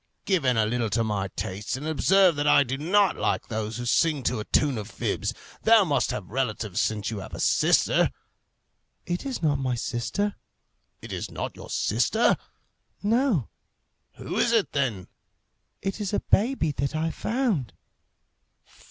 [0.25, 3.77] "Give in a little to my tastes, and observe that I do not like those
[3.77, 5.31] who sing to a tune of fibs.
[5.61, 8.09] Thou must have relatives since you have a sister."
[9.05, 10.37] "It is not my sister."
[11.03, 12.35] "It is not your sister?"
[13.03, 13.49] "No."
[14.15, 15.07] "Who is it then?"
[15.83, 17.71] "It is a baby that I found."